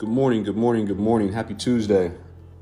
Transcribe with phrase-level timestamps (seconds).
[0.00, 1.30] Good morning, good morning, good morning.
[1.30, 2.10] Happy Tuesday.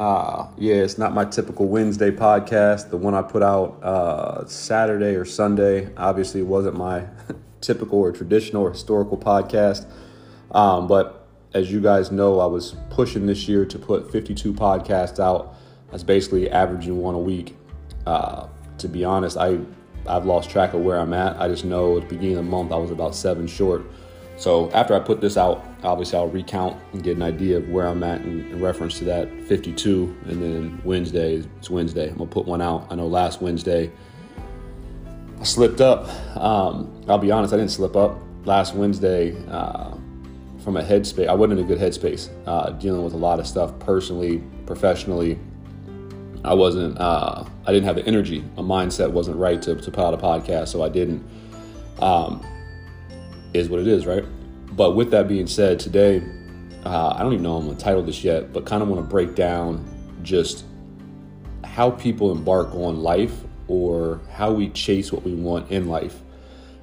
[0.00, 2.90] Uh, yeah, it's not my typical Wednesday podcast.
[2.90, 7.04] The one I put out uh, Saturday or Sunday obviously it wasn't my
[7.60, 9.86] typical or traditional or historical podcast.
[10.50, 15.20] Um, but as you guys know, I was pushing this year to put 52 podcasts
[15.20, 15.54] out.
[15.92, 17.56] That's basically averaging one a week.
[18.04, 18.48] Uh,
[18.78, 19.60] to be honest, I
[20.08, 21.40] I've lost track of where I'm at.
[21.40, 23.84] I just know at the beginning of the month I was about seven short.
[24.38, 27.88] So after I put this out, obviously I'll recount and get an idea of where
[27.88, 30.16] I'm at in, in, reference to that 52.
[30.26, 32.08] And then Wednesday, it's Wednesday.
[32.08, 32.86] I'm gonna put one out.
[32.88, 33.90] I know last Wednesday
[35.40, 36.08] I slipped up.
[36.36, 38.20] Um, I'll be honest, I didn't slip up.
[38.44, 39.96] Last Wednesday, uh,
[40.62, 43.46] from a headspace, I wasn't in a good headspace, uh, dealing with a lot of
[43.46, 45.36] stuff personally, professionally.
[46.44, 48.44] I wasn't, uh, I didn't have the energy.
[48.56, 51.26] My mindset wasn't right to, to put out a podcast, so I didn't.
[52.00, 52.46] Um,
[53.54, 54.24] is what it is, right?
[54.72, 56.22] But with that being said, today,
[56.84, 59.08] uh, I don't even know I'm gonna title this yet, but kind of want to
[59.08, 59.84] break down
[60.22, 60.64] just
[61.64, 63.32] how people embark on life
[63.68, 66.20] or how we chase what we want in life.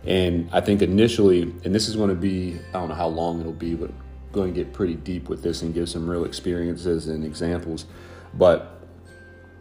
[0.06, 3.40] And I think initially, and this is going to be, I don't know how long
[3.40, 3.92] it'll be, but
[4.31, 7.86] going to get pretty deep with this and give some real experiences and examples.
[8.36, 8.81] But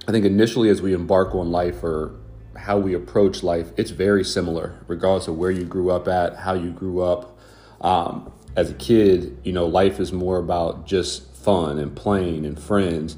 [0.06, 2.14] I think initially, as we embark on life or
[2.56, 6.54] how we approach life, it's very similar, regardless of where you grew up at, how
[6.54, 7.36] you grew up.
[7.80, 12.58] Um, as a kid, you know, life is more about just fun and playing and
[12.58, 13.16] friends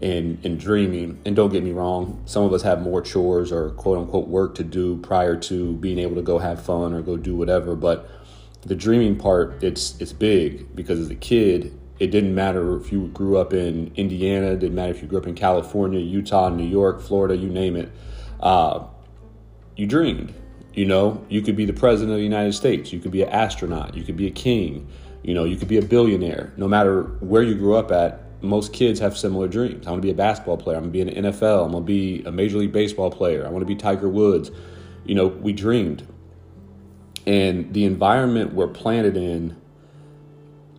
[0.00, 1.20] and, and dreaming.
[1.24, 4.54] And don't get me wrong, some of us have more chores or quote unquote work
[4.56, 7.76] to do prior to being able to go have fun or go do whatever.
[7.76, 8.08] But
[8.62, 13.08] the dreaming part, it's it's big because as a kid, it didn't matter if you
[13.08, 17.00] grew up in Indiana, didn't matter if you grew up in California, Utah, New York,
[17.00, 17.90] Florida, you name it
[18.40, 18.84] uh,
[19.76, 20.34] you dreamed.
[20.74, 22.92] You know, you could be the president of the United States.
[22.92, 23.94] You could be an astronaut.
[23.94, 24.88] You could be a king.
[25.22, 26.52] You know, you could be a billionaire.
[26.56, 29.86] No matter where you grew up at, most kids have similar dreams.
[29.86, 30.76] I want to be a basketball player.
[30.76, 31.64] I'm to be in NFL.
[31.64, 33.44] I'm going to be a Major League Baseball player.
[33.46, 34.50] I want to be Tiger Woods.
[35.04, 36.06] You know, we dreamed.
[37.26, 39.56] And the environment we're planted in,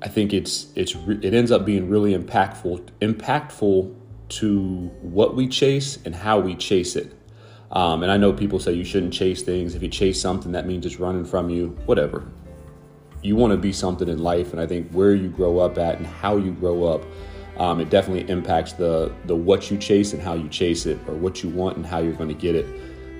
[0.02, 3.94] I think it's it's it ends up being really impactful impactful
[4.30, 7.19] to what we chase and how we chase it.
[7.72, 9.76] Um, and I know people say you shouldn't chase things.
[9.76, 11.78] If you chase something, that means it's running from you.
[11.86, 12.26] Whatever.
[13.22, 15.98] You want to be something in life, and I think where you grow up at
[15.98, 17.04] and how you grow up,
[17.58, 21.16] um, it definitely impacts the the what you chase and how you chase it, or
[21.16, 22.66] what you want and how you're going to get it,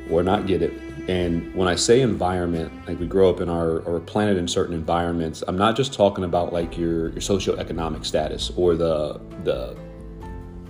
[0.10, 0.74] or not get it.
[1.10, 4.74] And when I say environment, like we grow up in our or planet in certain
[4.74, 9.76] environments, I'm not just talking about like your your socioeconomic status or the the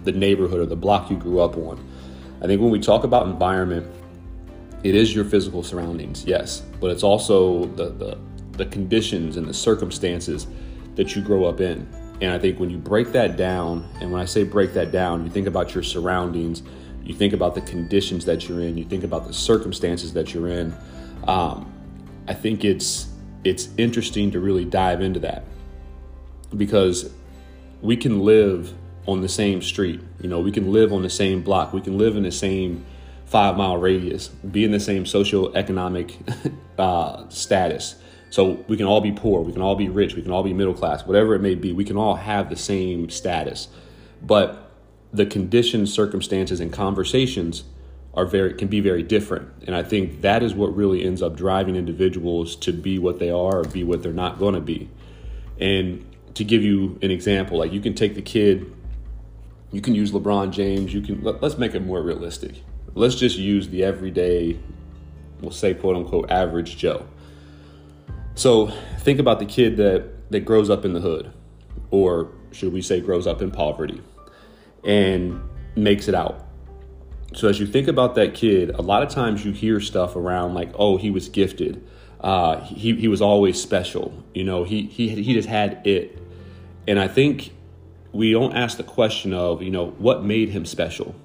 [0.06, 1.84] the neighborhood or the block you grew up on.
[2.42, 3.88] I think when we talk about environment,
[4.84, 8.18] it is your physical surroundings, yes, but it's also the, the,
[8.52, 10.48] the conditions and the circumstances
[10.96, 11.88] that you grow up in.
[12.22, 15.26] And I think when you break that down, and when I say break that down,
[15.26, 16.64] you think about your surroundings,
[17.04, 20.50] you think about the conditions that you're in, you think about the circumstances that you're
[20.50, 20.76] in.
[21.28, 21.74] Um,
[22.28, 23.08] I think it's
[23.44, 25.44] it's interesting to really dive into that
[26.58, 27.12] because
[27.82, 28.74] we can live
[29.10, 30.02] on the same street.
[30.22, 31.74] You know, we can live on the same block.
[31.74, 32.86] We can live in the same
[33.26, 37.96] five mile radius, be in the same socioeconomic uh, status.
[38.30, 40.54] So we can all be poor, we can all be rich, we can all be
[40.54, 41.74] middle class, whatever it may be.
[41.74, 43.68] We can all have the same status,
[44.22, 44.72] but
[45.12, 47.64] the conditions, circumstances, and conversations
[48.14, 49.50] are very can be very different.
[49.66, 53.32] And I think that is what really ends up driving individuals to be what they
[53.32, 54.90] are or be what they're not going to be.
[55.60, 56.06] And
[56.36, 58.72] to give you an example, like you can take the kid
[59.72, 60.94] you can use LeBron James.
[60.94, 62.64] You can let, us make it more realistic.
[62.96, 64.60] Let's just use the everyday,
[65.42, 67.06] we'll say quote unquote average Joe.
[68.36, 68.68] So
[69.00, 71.32] think about the kid that that grows up in the hood,
[71.92, 74.02] or should we say grows up in poverty,
[74.84, 75.42] and
[75.76, 76.46] makes it out.
[77.34, 80.54] So as you think about that kid, a lot of times you hear stuff around
[80.54, 81.86] like, "Oh, he was gifted.
[82.22, 84.14] Uh, he he was always special.
[84.34, 86.18] You know, he he he just had it."
[86.88, 87.52] And I think
[88.12, 91.16] we don't ask the question of, you know, what made him special?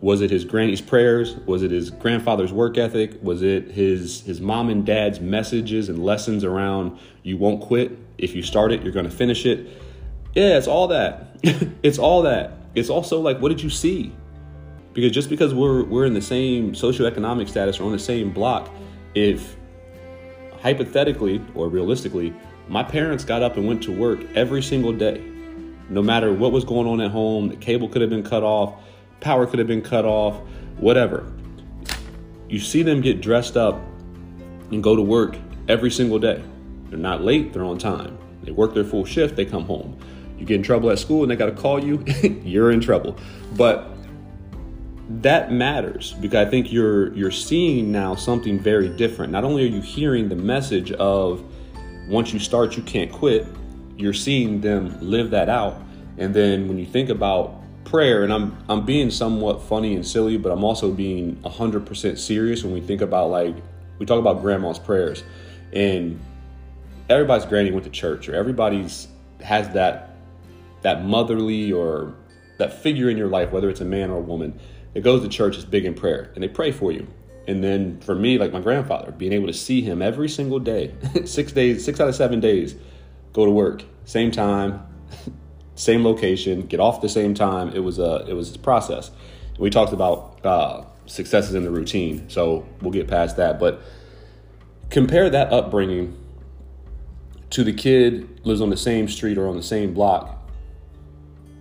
[0.00, 1.36] Was it his granny's prayers?
[1.46, 3.18] Was it his grandfather's work ethic?
[3.22, 7.96] Was it his his mom and dad's messages and lessons around you won't quit?
[8.18, 9.68] If you start it, you're going to finish it.
[10.34, 11.38] Yeah, it's all that.
[11.82, 12.58] it's all that.
[12.74, 14.12] It's also like what did you see?
[14.92, 18.70] Because just because we're we're in the same socioeconomic status or on the same block,
[19.14, 19.56] if
[20.60, 22.34] hypothetically or realistically,
[22.68, 25.35] my parents got up and went to work every single day
[25.88, 28.74] no matter what was going on at home, the cable could have been cut off,
[29.20, 30.40] power could have been cut off,
[30.78, 31.32] whatever.
[32.48, 33.80] You see them get dressed up
[34.70, 35.36] and go to work
[35.68, 36.42] every single day.
[36.88, 38.18] They're not late, they're on time.
[38.42, 39.98] They work their full shift, they come home.
[40.38, 42.04] You get in trouble at school and they got to call you,
[42.44, 43.16] you're in trouble.
[43.56, 43.90] But
[45.08, 49.32] that matters because I think you're you're seeing now something very different.
[49.32, 51.44] Not only are you hearing the message of
[52.08, 53.46] once you start you can't quit,
[53.96, 55.80] you're seeing them live that out.
[56.18, 60.36] And then when you think about prayer, and I'm I'm being somewhat funny and silly,
[60.36, 63.54] but I'm also being 100% serious when we think about like
[63.98, 65.22] we talk about grandma's prayers
[65.72, 66.20] and
[67.08, 69.08] everybody's granny went to church or everybody's
[69.42, 70.16] has that
[70.82, 72.14] that motherly or
[72.58, 74.58] that figure in your life, whether it's a man or a woman,
[74.94, 77.06] that goes to church is big in prayer and they pray for you.
[77.48, 80.94] And then for me, like my grandfather, being able to see him every single day,
[81.24, 82.74] six days, six out of seven days,
[83.36, 84.82] go to work, same time,
[85.74, 87.68] same location, get off the same time.
[87.74, 89.10] It was a it was a process.
[89.58, 93.60] We talked about uh, successes in the routine, so we'll get past that.
[93.60, 93.82] But
[94.88, 96.16] compare that upbringing
[97.50, 100.32] to the kid lives on the same street or on the same block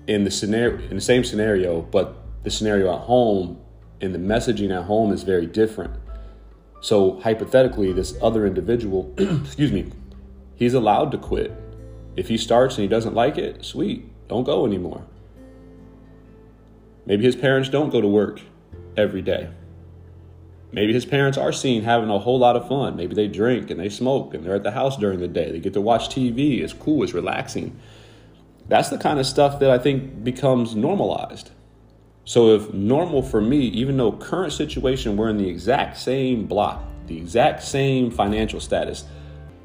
[0.07, 3.59] in the scenario in the same scenario, but the scenario at home
[3.99, 5.93] and the messaging at home is very different.
[6.79, 9.91] So hypothetically, this other individual, excuse me,
[10.55, 11.51] he's allowed to quit.
[12.15, 15.05] If he starts and he doesn't like it, sweet, don't go anymore.
[17.05, 18.41] Maybe his parents don't go to work
[18.97, 19.49] every day.
[20.71, 22.95] Maybe his parents are seen having a whole lot of fun.
[22.95, 25.51] Maybe they drink and they smoke and they're at the house during the day.
[25.51, 26.61] They get to watch TV.
[26.61, 27.79] It's cool, it's relaxing.
[28.67, 31.51] That's the kind of stuff that I think becomes normalized.
[32.25, 36.83] So if normal for me, even though current situation we're in the exact same block,
[37.05, 39.05] the exact same financial status,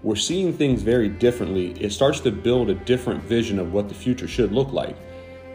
[0.02, 1.72] we're seeing things very differently.
[1.72, 4.96] It starts to build a different vision of what the future should look like.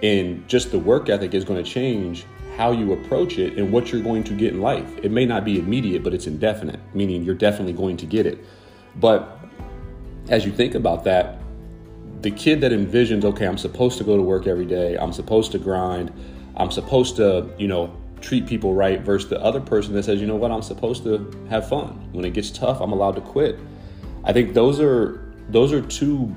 [0.03, 2.25] And just the work ethic is going to change
[2.57, 4.89] how you approach it and what you're going to get in life.
[5.03, 8.45] It may not be immediate, but it's indefinite, meaning you're definitely going to get it.
[8.97, 9.39] But
[10.29, 11.39] as you think about that,
[12.21, 15.51] the kid that envisions, okay, I'm supposed to go to work every day, I'm supposed
[15.51, 16.11] to grind,
[16.55, 20.27] I'm supposed to, you know, treat people right versus the other person that says, you
[20.27, 22.09] know what, I'm supposed to have fun.
[22.13, 23.59] When it gets tough, I'm allowed to quit.
[24.25, 26.33] I think those are those are two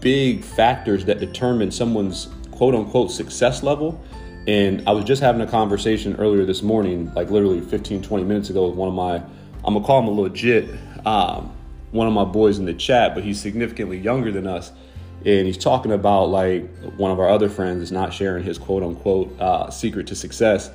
[0.00, 4.02] big factors that determine someone's quote unquote success level.
[4.48, 8.50] And I was just having a conversation earlier this morning, like literally 15, 20 minutes
[8.50, 9.16] ago, with one of my,
[9.64, 10.68] I'm gonna call him a legit,
[11.06, 11.54] um,
[11.92, 14.72] one of my boys in the chat, but he's significantly younger than us
[15.24, 18.82] and he's talking about like one of our other friends is not sharing his quote
[18.82, 20.70] unquote uh, secret to success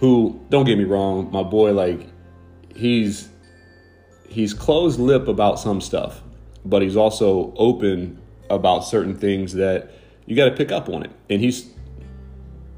[0.00, 2.06] who don't get me wrong my boy like
[2.74, 3.28] he's
[4.28, 6.22] he's closed lip about some stuff
[6.64, 8.20] but he's also open
[8.50, 9.90] about certain things that
[10.26, 11.70] you got to pick up on it and he's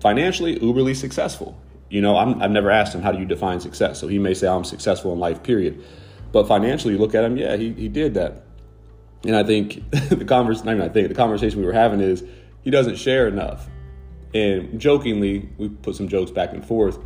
[0.01, 1.59] financially uberly successful
[1.89, 4.35] you know i have never asked him how do you define success so he may
[4.35, 5.83] say i'm successful in life period
[6.33, 8.45] but financially you look at him yeah he, he did that
[9.25, 12.25] and I think the conversation, I, mean, I think the conversation we were having is
[12.63, 13.69] he doesn't share enough.
[14.33, 16.99] And jokingly, we put some jokes back and forth.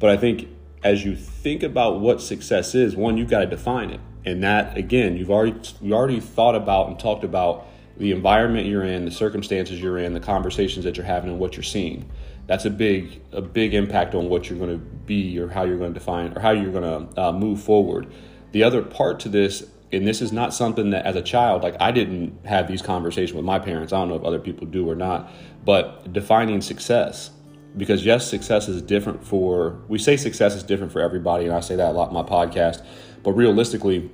[0.00, 0.48] But I think
[0.84, 4.00] as you think about what success is, one, you've got to define it.
[4.26, 7.66] And that, again, you've already you already thought about and talked about
[7.96, 11.56] the environment you're in, the circumstances you're in, the conversations that you're having, and what
[11.56, 12.08] you're seeing.
[12.46, 15.78] That's a big a big impact on what you're going to be or how you're
[15.78, 18.06] going to define or how you're going to uh, move forward.
[18.52, 21.76] The other part to this and this is not something that as a child like
[21.78, 24.88] i didn't have these conversations with my parents i don't know if other people do
[24.88, 25.30] or not
[25.64, 27.30] but defining success
[27.76, 31.60] because yes success is different for we say success is different for everybody and i
[31.60, 32.84] say that a lot in my podcast
[33.22, 34.10] but realistically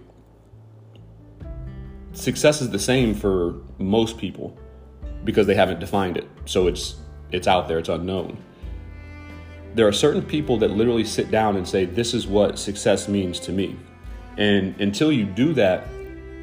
[2.12, 4.56] success is the same for most people
[5.24, 6.28] because they haven't defined it.
[6.44, 6.96] So it's
[7.32, 8.38] it's out there it's unknown.
[9.74, 13.38] There are certain people that literally sit down and say this is what success means
[13.40, 13.76] to me.
[14.36, 15.86] And until you do that,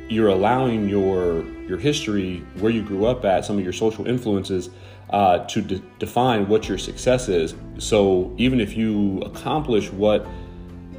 [0.10, 4.70] you're allowing your your history, where you grew up at, some of your social influences,
[5.10, 7.56] uh, to de- define what your success is.
[7.78, 10.26] So even if you accomplish what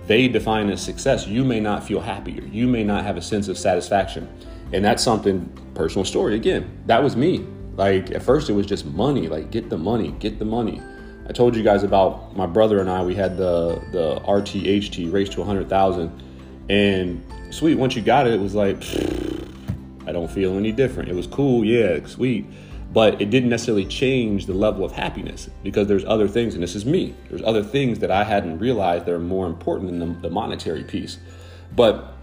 [0.06, 2.42] they define as success, you may not feel happier.
[2.44, 4.28] You may not have a sense of satisfaction.
[4.72, 6.34] And that's something personal story.
[6.34, 7.46] Again, that was me.
[7.76, 10.82] Like at first it was just money, like get the money, get the money.
[11.28, 15.28] I told you guys about my brother and I, we had the the RTHT race
[15.30, 16.22] to 100,000
[16.68, 18.82] and sweet, once you got it, it was like,
[20.06, 21.08] I don't feel any different.
[21.08, 22.46] It was cool, yeah, sweet.
[22.90, 26.74] But it didn't necessarily change the level of happiness because there's other things, and this
[26.74, 30.28] is me, there's other things that I hadn't realized that are more important than the,
[30.28, 31.18] the monetary piece.
[31.76, 32.14] But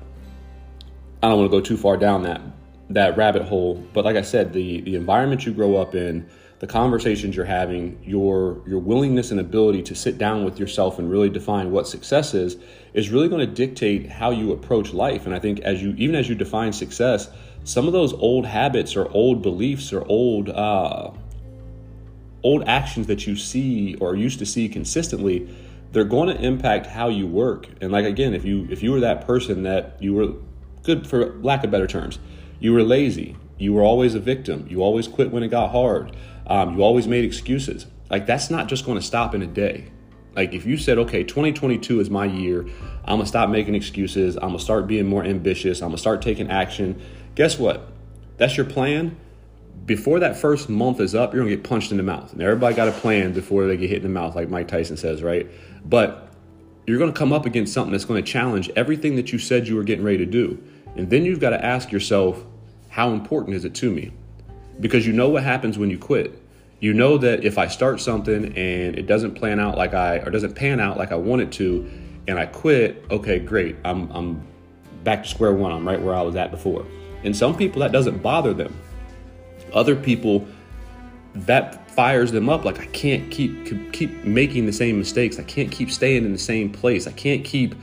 [1.21, 2.41] I don't want to go too far down that
[2.89, 3.75] that rabbit hole.
[3.93, 6.27] But like I said, the the environment you grow up in,
[6.59, 11.09] the conversations you're having, your your willingness and ability to sit down with yourself and
[11.09, 12.57] really define what success is,
[12.93, 15.25] is really going to dictate how you approach life.
[15.25, 17.29] And I think as you even as you define success,
[17.65, 21.11] some of those old habits or old beliefs or old uh,
[22.41, 25.53] old actions that you see or used to see consistently,
[25.91, 27.67] they're going to impact how you work.
[27.81, 30.33] And like again, if you if you were that person that you were
[30.83, 32.19] good for lack of better terms,
[32.61, 36.15] you were lazy, you were always a victim, you always quit when it got hard
[36.47, 37.87] um, you always made excuses.
[38.09, 39.91] Like that's not just going to stop in a day.
[40.35, 42.67] Like if you said, okay, 2022 is my year,
[43.05, 44.35] I'm gonna stop making excuses.
[44.35, 45.81] I'm gonna start being more ambitious.
[45.81, 47.01] I'm gonna start taking action.
[47.35, 47.87] Guess what?
[48.37, 49.17] That's your plan.
[49.85, 52.33] Before that first month is up, you're gonna get punched in the mouth.
[52.33, 54.97] And everybody got a plan before they get hit in the mouth, like Mike Tyson
[54.97, 55.47] says, right?
[55.87, 56.33] But
[56.87, 59.83] you're gonna come up against something that's gonna challenge everything that you said you were
[59.83, 60.61] getting ready to do.
[60.95, 62.43] And then you've got to ask yourself,
[62.87, 64.13] how important is it to me?
[64.79, 66.41] because you know what happens when you quit.
[66.79, 70.29] You know that if I start something and it doesn't plan out like I or
[70.29, 71.89] doesn't pan out like I want it to,
[72.27, 73.77] and I quit, okay, great.
[73.85, 74.47] I'm I'm
[75.03, 75.71] back to square one.
[75.71, 76.85] I'm right where I was at before.
[77.25, 78.73] And some people that doesn't bother them.
[79.73, 80.47] Other people
[81.33, 85.39] that fires them up like I can't keep keep making the same mistakes.
[85.39, 87.07] I can't keep staying in the same place.
[87.07, 87.75] I can't keep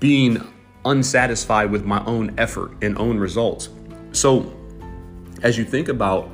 [0.00, 0.40] being
[0.84, 3.68] unsatisfied with my own effort and own results.
[4.12, 4.52] So
[5.42, 6.30] as you think about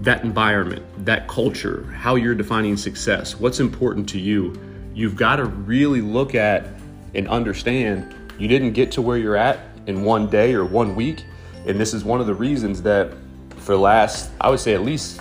[0.00, 4.54] that environment, that culture, how you're defining success, what's important to you,
[4.94, 6.66] you've got to really look at
[7.14, 11.24] and understand you didn't get to where you're at in one day or one week.
[11.66, 13.12] And this is one of the reasons that
[13.56, 15.20] for the last, I would say at least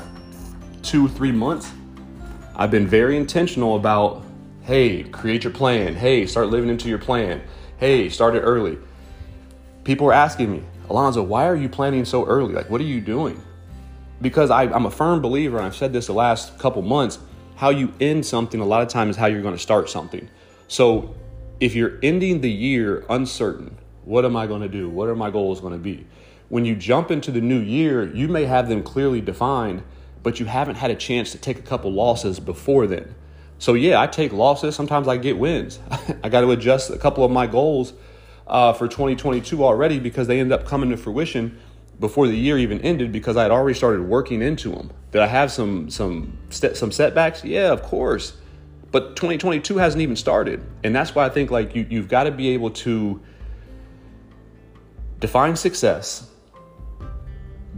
[0.81, 1.71] two, three months,
[2.55, 4.23] I've been very intentional about
[4.63, 5.93] hey, create your plan.
[5.93, 7.41] Hey, start living into your plan.
[7.77, 8.77] Hey, start it early.
[9.83, 12.53] People are asking me, Alonzo, why are you planning so early?
[12.53, 13.41] Like, what are you doing?
[14.21, 17.19] Because I, am a firm believer, and I've said this the last couple months,
[17.55, 20.29] how you end something a lot of times is how you're going to start something.
[20.69, 21.13] So
[21.59, 24.89] if you're ending the year uncertain, what am I going to do?
[24.89, 26.05] What are my goals going to be?
[26.49, 29.83] When you jump into the new year, you may have them clearly defined,
[30.21, 33.15] but you haven't had a chance to take a couple losses before then.
[33.59, 34.75] So, yeah, I take losses.
[34.75, 35.79] Sometimes I get wins.
[36.23, 37.93] I got to adjust a couple of my goals
[38.47, 41.57] uh, for 2022 already because they ended up coming to fruition
[41.99, 44.91] before the year even ended because I had already started working into them.
[45.11, 47.43] Did I have some some some setbacks?
[47.43, 48.33] Yeah, of course.
[48.91, 52.31] But 2022 hasn't even started, and that's why I think like you you've got to
[52.31, 53.21] be able to
[55.23, 56.29] define success,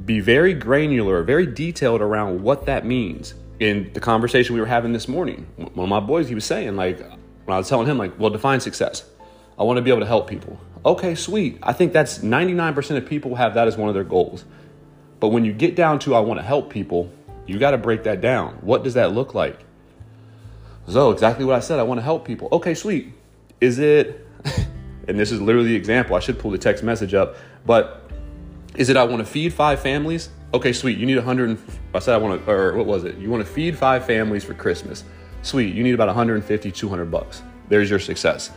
[0.04, 3.36] be very granular, very detailed around what that means.
[3.60, 6.75] In the conversation we were having this morning, one of my boys he was saying
[6.75, 9.08] like when I was telling him like, well, define success.
[9.60, 10.60] I want to be able to help people.
[10.84, 11.60] Okay, sweet.
[11.62, 14.44] I think that's 99% of people have that as one of their goals.
[15.20, 17.12] But when you get down to I want to help people,
[17.46, 18.56] you got to break that down.
[18.62, 19.60] What does that look like?
[20.88, 21.78] So, exactly what I said.
[21.78, 22.50] I want to help people.
[22.52, 23.14] Okay, sweet.
[23.62, 24.25] Is it,
[25.08, 27.36] and this is literally the example, I should pull the text message up,
[27.66, 28.10] but
[28.76, 30.30] is it I want to feed five families?
[30.54, 30.98] Okay, sweet.
[30.98, 31.58] You need 100,
[31.94, 33.18] I said I want to, or what was it?
[33.18, 35.04] You want to feed five families for Christmas.
[35.42, 35.74] Sweet.
[35.74, 37.44] You need about 150, 200 bucks.
[37.70, 38.52] There's your success.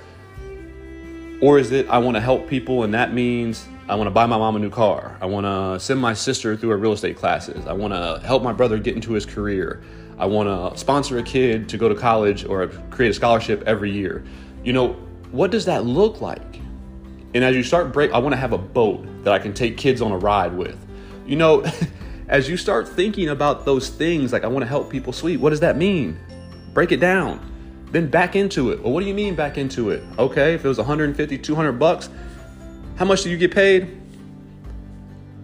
[1.40, 4.26] Or is it I want to help people and that means I want to buy
[4.26, 5.16] my mom a new car.
[5.20, 7.66] I want to send my sister through her real estate classes.
[7.66, 9.82] I want to help my brother get into his career.
[10.18, 13.90] I want to sponsor a kid to go to college or create a scholarship every
[13.90, 14.24] year.
[14.64, 14.96] You know,
[15.30, 16.60] what does that look like?
[17.34, 19.76] And as you start break, I want to have a boat that I can take
[19.76, 20.78] kids on a ride with.
[21.26, 21.64] You know,
[22.28, 25.50] as you start thinking about those things, like I want to help people, sweet, what
[25.50, 26.18] does that mean?
[26.72, 27.48] Break it down
[27.92, 28.82] then back into it.
[28.82, 30.02] Well, what do you mean back into it?
[30.18, 32.10] Okay, if it was 150, 200 bucks,
[32.96, 33.96] how much do you get paid?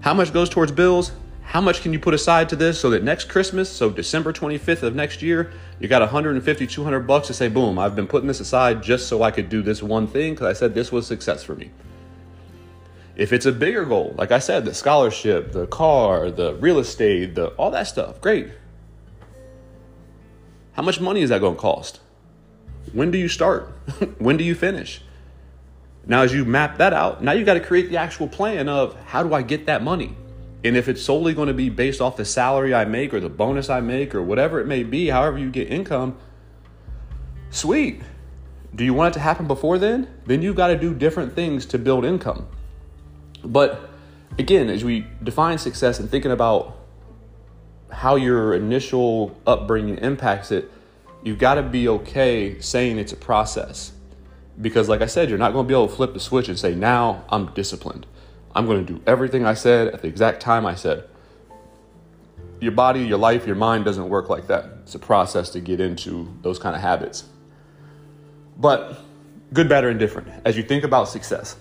[0.01, 1.13] How much goes towards bills?
[1.55, 4.83] How much can you put aside to this so that next Christmas, so December 25th
[4.83, 8.41] of next year, you got 150, 200 bucks to say, boom, I've been putting this
[8.41, 11.45] aside just so I could do this one thing because I said this was success
[11.45, 11.71] for me.
[13.15, 17.37] If it's a bigger goal, like I said, the scholarship, the car, the real estate,
[17.37, 18.49] the all that stuff, great.
[20.73, 22.01] How much money is that going to cost?
[22.93, 23.69] When do you start?
[24.19, 25.03] when do you finish?
[26.05, 28.97] Now, as you map that out, now you got to create the actual plan of
[29.05, 30.17] how do I get that money?
[30.65, 33.29] And if it's solely going to be based off the salary I make or the
[33.29, 36.17] bonus I make or whatever it may be, however you get income,
[37.51, 38.01] sweet.
[38.75, 40.09] Do you want it to happen before then?
[40.25, 42.49] Then you've got to do different things to build income.
[43.45, 43.91] But
[44.39, 46.79] again, as we define success and thinking about
[47.93, 50.73] how your initial upbringing impacts it,
[51.23, 53.93] you've got to be okay saying it's a process.
[54.61, 56.59] Because, like I said, you're not going to be able to flip the switch and
[56.59, 58.07] say, now I'm disciplined.
[58.55, 61.05] I'm going to do everything I said at the exact time I said.
[62.61, 64.65] your body, your life, your mind doesn't work like that.
[64.83, 67.25] It's a process to get into those kind of habits.
[68.57, 68.99] But
[69.53, 71.57] good, bad, or indifferent, as you think about success,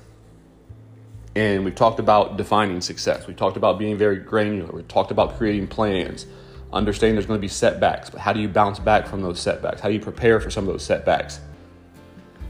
[1.35, 5.37] and we've talked about defining success, we talked about being very granular, we talked about
[5.37, 6.27] creating plans,
[6.71, 9.81] understanding there's going to be setbacks, but how do you bounce back from those setbacks?
[9.81, 11.39] How do you prepare for some of those setbacks?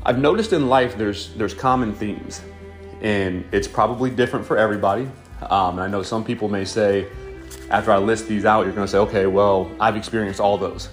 [0.05, 2.41] I've noticed in life there's there's common themes,
[3.03, 5.03] and it's probably different for everybody.
[5.41, 7.07] Um, and I know some people may say,
[7.69, 10.89] after I list these out, you're going to say, okay, well, I've experienced all those.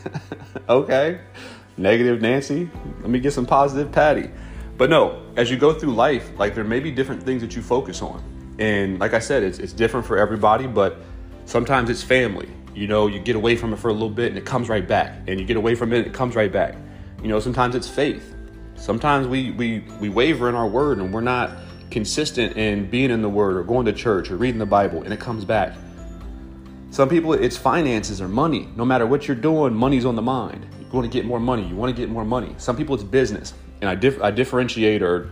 [0.68, 1.20] okay,
[1.76, 2.70] negative Nancy,
[3.00, 4.30] let me get some positive Patty.
[4.76, 7.62] But no, as you go through life, like there may be different things that you
[7.62, 8.22] focus on.
[8.58, 10.98] And like I said, it's, it's different for everybody, but
[11.44, 12.48] sometimes it's family.
[12.74, 14.86] You know, you get away from it for a little bit and it comes right
[14.86, 15.16] back.
[15.28, 16.74] And you get away from it and it comes right back.
[17.22, 18.33] You know, sometimes it's faith.
[18.84, 21.52] Sometimes we, we, we waver in our word and we're not
[21.90, 25.10] consistent in being in the word or going to church or reading the Bible and
[25.10, 25.74] it comes back.
[26.90, 28.68] Some people, it's finances or money.
[28.76, 30.66] No matter what you're doing, money's on the mind.
[30.78, 31.66] You want to get more money.
[31.66, 32.54] You want to get more money.
[32.58, 33.54] Some people, it's business.
[33.80, 35.30] And I, dif- I differentiate or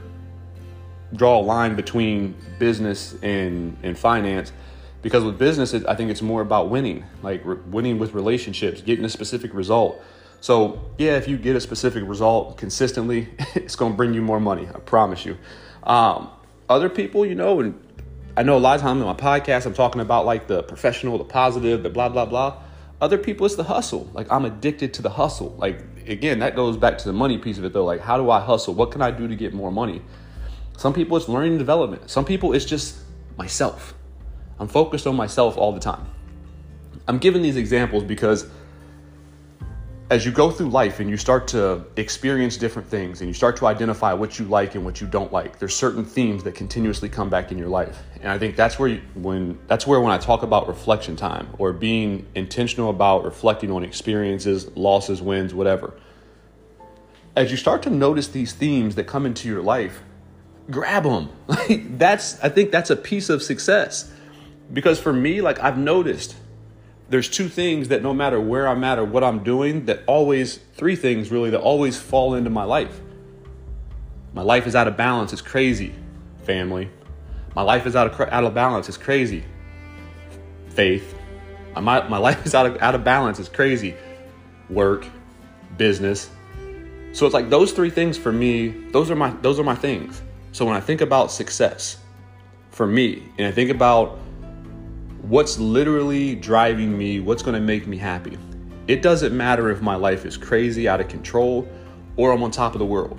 [1.14, 4.50] draw a line between business and, and finance
[5.02, 8.80] because with business, it, I think it's more about winning, like re- winning with relationships,
[8.80, 10.02] getting a specific result.
[10.42, 14.40] So, yeah, if you get a specific result consistently, it's going to bring you more
[14.40, 14.66] money.
[14.66, 15.38] I promise you.
[15.84, 16.30] Um,
[16.68, 17.80] other people, you know, and
[18.36, 21.16] I know a lot of times in my podcast, I'm talking about like the professional,
[21.16, 22.60] the positive, the blah, blah, blah.
[23.00, 24.10] Other people, it's the hustle.
[24.14, 25.54] Like I'm addicted to the hustle.
[25.58, 27.84] Like, again, that goes back to the money piece of it though.
[27.84, 28.74] Like, how do I hustle?
[28.74, 30.02] What can I do to get more money?
[30.76, 32.10] Some people, it's learning and development.
[32.10, 32.98] Some people, it's just
[33.36, 33.94] myself.
[34.58, 36.04] I'm focused on myself all the time.
[37.06, 38.50] I'm giving these examples because
[40.12, 43.56] as you go through life and you start to experience different things and you start
[43.56, 47.08] to identify what you like and what you don't like there's certain themes that continuously
[47.08, 48.02] come back in your life.
[48.20, 51.48] And i think that's where you, when that's where when i talk about reflection time
[51.56, 55.94] or being intentional about reflecting on experiences losses wins whatever
[57.34, 60.02] as you start to notice these themes that come into your life
[60.70, 64.12] grab them like that's i think that's a piece of success.
[64.70, 66.36] Because for me like i've noticed
[67.12, 70.56] there's two things that no matter where I'm at or what I'm doing, that always,
[70.56, 73.00] three things really, that always fall into my life.
[74.32, 75.30] My life is out of balance.
[75.34, 75.94] It's crazy,
[76.44, 76.88] family.
[77.54, 78.88] My life is out of, out of balance.
[78.88, 79.44] It's crazy,
[80.70, 81.14] faith.
[81.78, 83.38] My, my life is out of, out of balance.
[83.38, 83.94] It's crazy,
[84.70, 85.06] work,
[85.76, 86.30] business.
[87.12, 90.22] So it's like those three things for me, those are my, those are my things.
[90.52, 91.98] So when I think about success
[92.70, 94.18] for me, and I think about
[95.32, 98.36] what's literally driving me, what's going to make me happy.
[98.86, 101.66] It doesn't matter if my life is crazy, out of control,
[102.16, 103.18] or I'm on top of the world.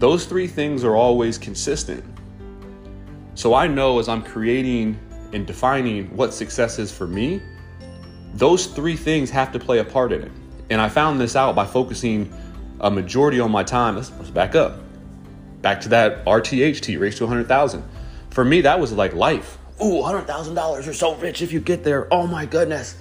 [0.00, 2.02] Those three things are always consistent.
[3.36, 4.98] So I know as I'm creating
[5.32, 7.40] and defining what success is for me,
[8.34, 10.32] those three things have to play a part in it.
[10.68, 12.34] And I found this out by focusing
[12.80, 13.94] a majority on my time.
[13.94, 14.80] Let's, let's back up.
[15.62, 17.84] Back to that RTHT, race to 100,000.
[18.30, 22.12] For me, that was like life ooh, $100,000, you're so rich if you get there.
[22.12, 22.96] Oh my goodness.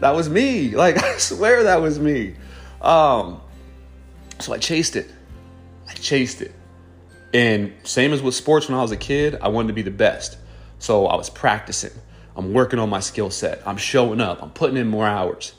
[0.00, 0.74] That was me.
[0.74, 2.34] Like, I swear that was me.
[2.80, 3.40] Um,
[4.38, 5.10] so I chased it.
[5.88, 6.52] I chased it.
[7.32, 9.90] And same as with sports when I was a kid, I wanted to be the
[9.90, 10.38] best.
[10.78, 11.92] So I was practicing.
[12.36, 13.62] I'm working on my skill set.
[13.66, 14.42] I'm showing up.
[14.42, 15.54] I'm putting in more hours.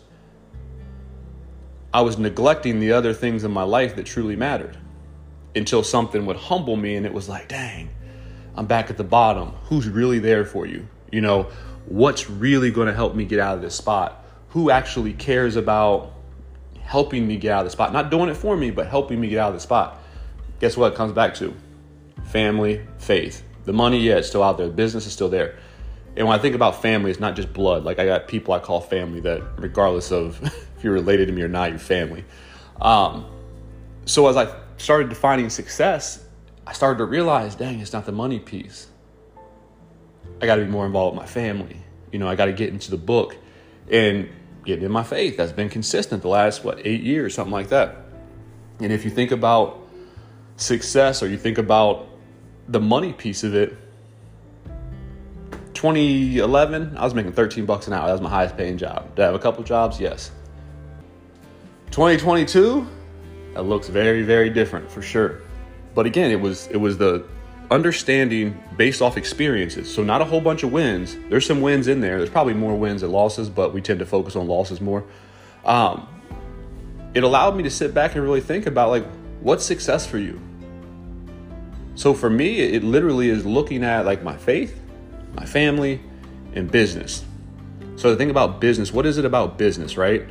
[1.94, 4.78] I was neglecting the other things in my life that truly mattered
[5.56, 7.90] until something would humble me and it was like, dang,
[8.58, 9.50] I'm back at the bottom.
[9.66, 10.88] Who's really there for you?
[11.12, 11.44] You know,
[11.86, 14.26] what's really going to help me get out of this spot?
[14.50, 16.14] Who actually cares about
[16.82, 17.94] helping me get out of the spot?
[17.94, 20.00] Not doing it for me, but helping me get out of the spot.
[20.60, 20.94] Guess what?
[20.94, 21.56] It comes back to
[22.26, 23.44] family, faith.
[23.66, 24.68] The money, yeah, it's still out there.
[24.68, 25.56] The business is still there.
[26.16, 27.84] And when I think about family, it's not just blood.
[27.84, 30.42] Like I got people I call family that, regardless of
[30.78, 32.26] if you're related to me or not, you're family.
[32.82, 33.26] Um,
[34.06, 36.24] so as I started defining success,
[36.68, 38.88] I started to realize, dang, it's not the money piece.
[40.42, 41.78] I got to be more involved with my family.
[42.12, 43.38] You know, I got to get into the book
[43.90, 44.28] and
[44.66, 45.38] get in my faith.
[45.38, 47.96] That's been consistent the last, what, eight years, something like that.
[48.82, 49.80] And if you think about
[50.58, 52.10] success or you think about
[52.68, 53.78] the money piece of it,
[55.74, 58.08] 2011, I was making 13 bucks an hour.
[58.08, 59.16] That was my highest paying job.
[59.16, 60.02] Did I have a couple jobs?
[60.02, 60.32] Yes.
[61.92, 62.86] 2022,
[63.54, 65.47] that looks very, very different for sure.
[65.98, 67.26] But again, it was it was the
[67.72, 69.92] understanding based off experiences.
[69.92, 71.18] So not a whole bunch of wins.
[71.28, 72.20] There's some wins in there.
[72.20, 75.04] There's probably more wins than losses, but we tend to focus on losses more.
[75.66, 76.08] Um,
[77.16, 79.08] it allowed me to sit back and really think about like
[79.42, 80.40] what's success for you.
[81.96, 84.80] So for me, it literally is looking at like my faith,
[85.34, 86.00] my family,
[86.54, 87.26] and business.
[87.96, 90.28] So the thing about business, what is it about business, right?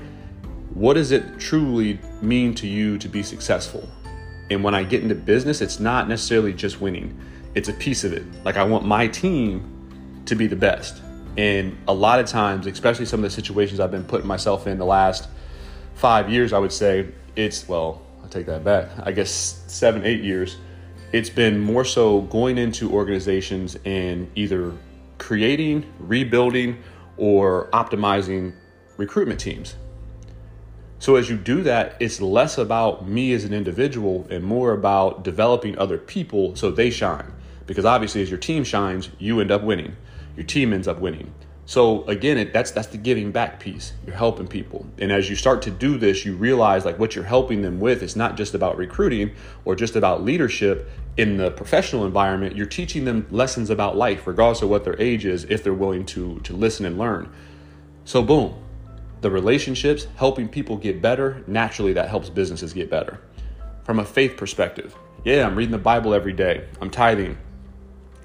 [0.74, 3.88] What does it truly mean to you to be successful?
[4.50, 7.18] And when I get into business, it's not necessarily just winning.
[7.54, 8.22] It's a piece of it.
[8.44, 11.02] Like I want my team to be the best.
[11.36, 14.78] And a lot of times, especially some of the situations I've been putting myself in
[14.78, 15.28] the last
[15.94, 18.88] five years, I would say it's, well, I'll take that back.
[19.02, 19.30] I guess
[19.66, 20.56] seven, eight years.
[21.12, 24.72] It's been more so going into organizations and either
[25.18, 26.82] creating, rebuilding,
[27.16, 28.52] or optimizing
[28.96, 29.76] recruitment teams.
[31.06, 35.22] So as you do that, it's less about me as an individual and more about
[35.22, 37.32] developing other people so they shine.
[37.64, 39.94] Because obviously, as your team shines, you end up winning.
[40.34, 41.32] Your team ends up winning.
[41.64, 43.92] So again, it, that's that's the giving back piece.
[44.04, 47.24] You're helping people, and as you start to do this, you realize like what you're
[47.24, 49.30] helping them with is not just about recruiting
[49.64, 52.56] or just about leadership in the professional environment.
[52.56, 56.04] You're teaching them lessons about life, regardless of what their age is, if they're willing
[56.06, 57.32] to to listen and learn.
[58.04, 58.56] So boom,
[59.20, 61.42] the relationships helping people get better.
[61.46, 63.20] Naturally, that helps businesses get better.
[63.84, 66.66] From a faith perspective, yeah, I'm reading the Bible every day.
[66.80, 67.36] I'm tithing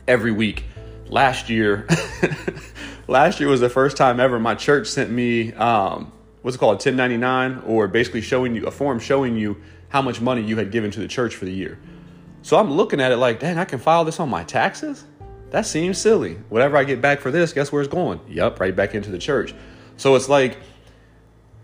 [0.07, 0.65] every week.
[1.07, 1.87] Last year.
[3.11, 6.75] last year was the first time ever my church sent me um, what's it called
[6.75, 9.57] 1099 or basically showing you a form showing you
[9.89, 11.77] how much money you had given to the church for the year
[12.41, 15.03] so i'm looking at it like dang i can file this on my taxes
[15.49, 18.75] that seems silly whatever i get back for this guess where it's going yep right
[18.75, 19.53] back into the church
[19.97, 20.57] so it's like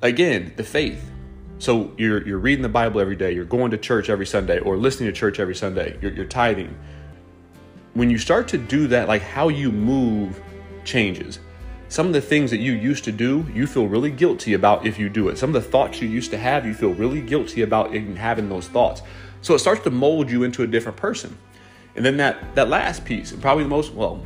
[0.02, 1.12] again the faith
[1.60, 4.78] so you're you're reading the bible every day you're going to church every sunday or
[4.78, 6.78] listening to church every sunday you're, you're tithing
[7.98, 10.40] when you start to do that like how you move
[10.88, 11.40] changes.
[11.90, 15.00] Some of the things that you used to do, you feel really guilty about if
[15.00, 15.38] you do it.
[15.38, 18.68] Some of the thoughts you used to have, you feel really guilty about having those
[18.68, 19.02] thoughts.
[19.42, 21.38] So it starts to mold you into a different person.
[21.96, 24.24] And then that that last piece, probably the most well,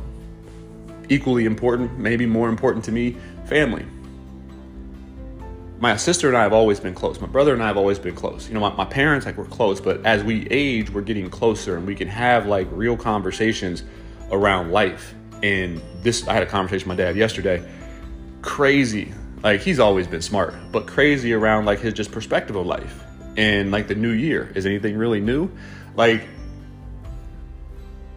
[1.08, 3.86] equally important, maybe more important to me, family.
[5.82, 7.20] My sister and I have always been close.
[7.20, 8.46] My brother and I have always been close.
[8.46, 11.76] You know, my, my parents like we're close, but as we age, we're getting closer
[11.76, 13.82] and we can have like real conversations
[14.30, 17.68] around life and this, I had a conversation with my dad yesterday.
[18.42, 19.12] Crazy.
[19.42, 23.02] Like he's always been smart, but crazy around like his just perspective of life
[23.36, 24.52] and like the new year.
[24.54, 25.50] Is anything really new?
[25.96, 26.28] Like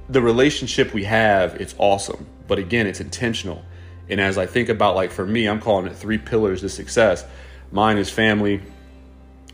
[0.07, 2.27] the relationship we have, it's awesome.
[2.47, 3.65] But again, it's intentional.
[4.07, 7.25] And as I think about like for me, I'm calling it three pillars to success.
[7.71, 8.61] Mine is family,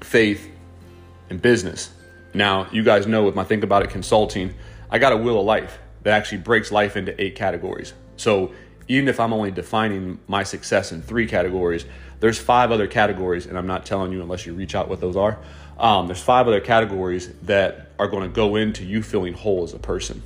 [0.02, 0.50] faith,
[1.30, 1.92] and business.
[2.34, 4.54] Now, you guys know if I think about it consulting,
[4.90, 7.94] I got a wheel of life that actually breaks life into eight categories.
[8.18, 8.52] So
[8.88, 11.86] even if I'm only defining my success in three categories,
[12.20, 15.16] there's five other categories, and I'm not telling you unless you reach out what those
[15.16, 15.40] are.
[15.80, 19.74] Um, there's five other categories that are going to go into you feeling whole as
[19.74, 20.22] a person.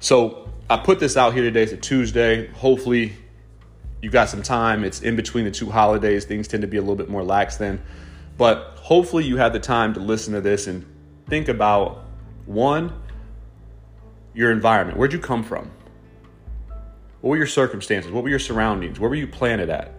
[0.00, 1.62] So I put this out here today.
[1.62, 2.48] It's a Tuesday.
[2.48, 3.14] Hopefully,
[4.04, 4.84] you got some time.
[4.84, 6.26] It's in between the two holidays.
[6.26, 7.80] Things tend to be a little bit more lax then.
[8.36, 10.84] But hopefully, you had the time to listen to this and
[11.26, 12.04] think about
[12.44, 12.92] one,
[14.34, 14.98] your environment.
[14.98, 15.70] Where'd you come from?
[17.22, 18.12] What were your circumstances?
[18.12, 19.00] What were your surroundings?
[19.00, 19.92] Where were you planted at?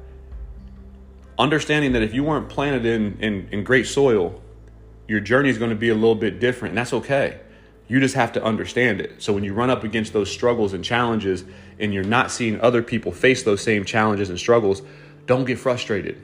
[1.40, 4.40] Understanding that if you weren't planted in, in, in great soil,
[5.08, 7.40] your journey is going to be a little bit different, and that's okay.
[7.88, 9.22] You just have to understand it.
[9.22, 11.44] So when you run up against those struggles and challenges
[11.80, 14.82] and you're not seeing other people face those same challenges and struggles,
[15.28, 16.22] don't get frustrated.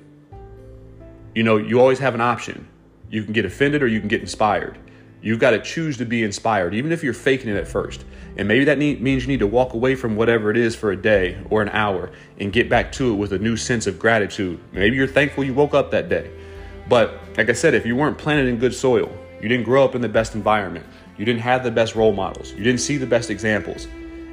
[1.35, 2.67] You know, you always have an option.
[3.09, 4.77] You can get offended or you can get inspired.
[5.21, 8.03] You've got to choose to be inspired, even if you're faking it at first.
[8.37, 10.91] And maybe that need, means you need to walk away from whatever it is for
[10.91, 13.99] a day or an hour and get back to it with a new sense of
[13.99, 14.59] gratitude.
[14.71, 16.31] Maybe you're thankful you woke up that day.
[16.89, 19.95] But like I said, if you weren't planted in good soil, you didn't grow up
[19.95, 20.85] in the best environment,
[21.21, 23.87] you didn't have the best role models, you didn't see the best examples,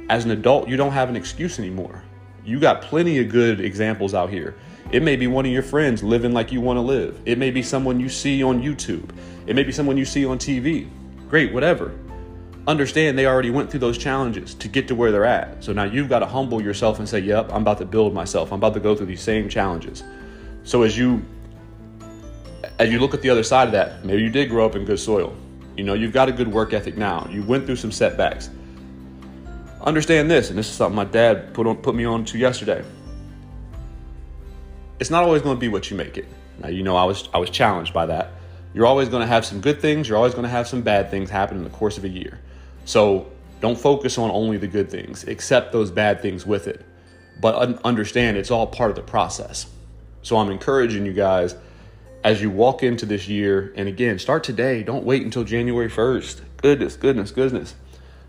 [0.09, 2.01] as an adult, you don't have an excuse anymore.
[2.43, 4.55] You got plenty of good examples out here.
[4.91, 7.21] It may be one of your friends living like you want to live.
[7.25, 9.11] It may be someone you see on YouTube.
[9.45, 10.89] It may be someone you see on TV.
[11.29, 11.93] Great, whatever.
[12.65, 15.63] Understand they already went through those challenges to get to where they're at.
[15.63, 18.51] So now you've got to humble yourself and say, Yep, I'm about to build myself.
[18.51, 20.01] I'm about to go through these same challenges.
[20.63, 21.23] So as you
[22.79, 24.85] as you look at the other side of that, maybe you did grow up in
[24.85, 25.35] good soil.
[25.79, 27.27] You know, you've got a good work ethic now.
[27.31, 28.49] You went through some setbacks.
[29.81, 32.83] Understand this, and this is something my dad put on put me on to yesterday
[34.99, 36.25] it's not always going to be what you make it.
[36.59, 38.31] Now, you know, I was I was challenged by that.
[38.73, 40.07] You're always going to have some good things.
[40.07, 42.39] You're always going to have some bad things happen in the course of a year.
[42.85, 45.27] So don't focus on only the good things.
[45.27, 46.85] Accept those bad things with it,
[47.41, 49.67] but understand it's all part of the process.
[50.21, 51.55] So I'm encouraging you guys
[52.23, 54.83] as you walk into this year, and again, start today.
[54.83, 56.41] Don't wait until January 1st.
[56.57, 57.75] Goodness, goodness, goodness.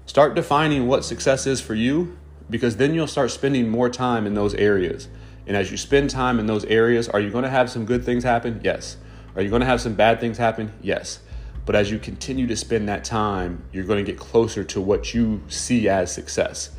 [0.06, 2.16] Start defining what success is for you
[2.48, 5.08] because then you'll start spending more time in those areas
[5.46, 8.04] And as you spend time in those areas, are you going to have some good
[8.04, 8.60] things happen?
[8.62, 8.96] Yes.
[9.34, 10.72] Are you going to have some bad things happen?
[10.82, 11.20] Yes.
[11.66, 15.14] But as you continue to spend that time, you're going to get closer to what
[15.14, 16.70] you see as success.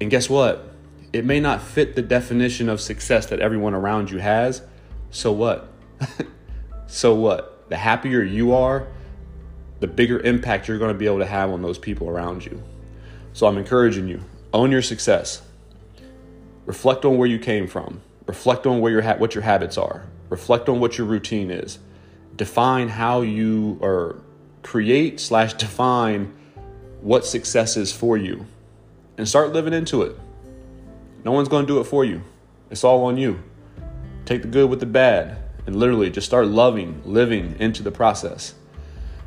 [0.00, 0.74] And guess what?
[1.12, 4.62] It may not fit the definition of success that everyone around you has.
[5.10, 5.68] So what?
[6.94, 7.68] so what?
[7.70, 8.86] The happier you are,
[9.80, 12.62] the bigger impact you're going to be able to have on those people around you.
[13.32, 15.42] So I'm encouraging you own your success.
[16.66, 18.00] Reflect on where you came from.
[18.26, 20.06] Reflect on where your ha- what your habits are.
[20.30, 21.80] Reflect on what your routine is.
[22.36, 24.20] Define how you or
[24.62, 26.32] create slash define
[27.00, 28.46] what success is for you,
[29.18, 30.16] and start living into it.
[31.24, 32.22] No one's going to do it for you.
[32.70, 33.42] It's all on you.
[34.24, 38.54] Take the good with the bad, and literally just start loving, living into the process.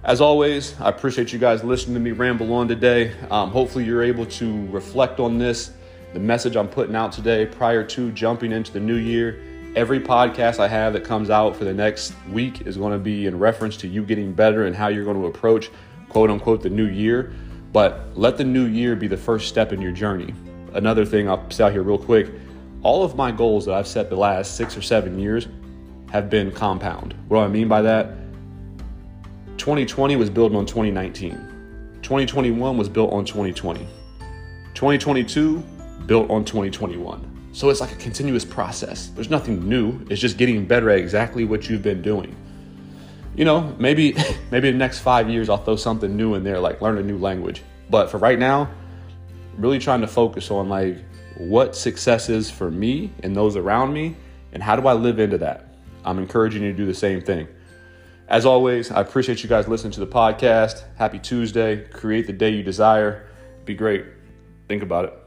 [0.03, 3.13] As always, I appreciate you guys listening to me ramble on today.
[3.29, 5.71] Um, hopefully, you're able to reflect on this,
[6.13, 9.41] the message I'm putting out today prior to jumping into the new year.
[9.75, 13.25] Every podcast I have that comes out for the next week is going to be
[13.25, 15.69] in reference to you getting better and how you're going to approach
[16.09, 17.33] quote unquote the new year.
[17.73, 20.33] But let the new year be the first step in your journey.
[20.73, 22.31] Another thing I'll say out here real quick
[22.83, 25.47] all of my goals that I've set the last six or seven years
[26.11, 27.13] have been compound.
[27.27, 28.11] What do I mean by that?
[29.57, 31.31] 2020 was built on 2019.
[32.01, 33.85] 2021 was built on 2020.
[34.73, 35.57] 2022
[36.05, 37.49] built on 2021.
[37.51, 39.07] So it's like a continuous process.
[39.07, 40.05] There's nothing new.
[40.09, 42.35] It's just getting better at exactly what you've been doing.
[43.35, 44.15] You know, maybe
[44.51, 47.17] maybe the next 5 years I'll throw something new in there like learn a new
[47.17, 47.63] language.
[47.89, 48.69] But for right now,
[49.57, 50.97] really trying to focus on like
[51.37, 54.15] what success is for me and those around me
[54.53, 55.66] and how do I live into that.
[56.07, 57.49] I'm encouraging you to do the same thing.
[58.29, 60.83] As always, I appreciate you guys listening to the podcast.
[60.95, 61.85] Happy Tuesday.
[61.89, 63.27] Create the day you desire.
[63.65, 64.05] Be great.
[64.69, 65.26] Think about it.